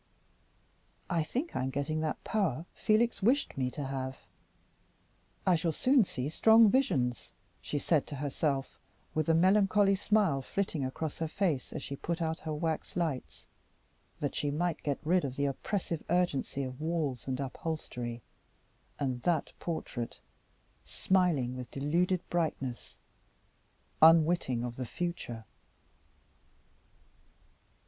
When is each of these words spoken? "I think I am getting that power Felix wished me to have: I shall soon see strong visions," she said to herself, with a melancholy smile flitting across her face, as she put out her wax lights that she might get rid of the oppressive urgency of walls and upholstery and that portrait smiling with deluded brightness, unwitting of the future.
"I 1.11 1.21
think 1.23 1.55
I 1.55 1.61
am 1.61 1.69
getting 1.69 1.99
that 1.99 2.23
power 2.23 2.65
Felix 2.73 3.21
wished 3.21 3.55
me 3.55 3.69
to 3.69 3.85
have: 3.85 4.17
I 5.45 5.53
shall 5.53 5.71
soon 5.71 6.05
see 6.05 6.27
strong 6.29 6.71
visions," 6.71 7.33
she 7.61 7.77
said 7.77 8.07
to 8.07 8.15
herself, 8.15 8.79
with 9.13 9.29
a 9.29 9.35
melancholy 9.35 9.93
smile 9.93 10.41
flitting 10.41 10.83
across 10.83 11.19
her 11.19 11.27
face, 11.27 11.71
as 11.71 11.83
she 11.83 11.95
put 11.95 12.19
out 12.19 12.39
her 12.39 12.51
wax 12.51 12.95
lights 12.95 13.45
that 14.21 14.33
she 14.33 14.49
might 14.49 14.81
get 14.81 14.97
rid 15.05 15.23
of 15.23 15.35
the 15.35 15.45
oppressive 15.45 16.01
urgency 16.09 16.63
of 16.63 16.81
walls 16.81 17.27
and 17.27 17.39
upholstery 17.39 18.23
and 18.97 19.21
that 19.21 19.53
portrait 19.59 20.19
smiling 20.83 21.55
with 21.55 21.69
deluded 21.69 22.27
brightness, 22.31 22.97
unwitting 24.01 24.63
of 24.63 24.77
the 24.77 24.85
future. 24.87 25.43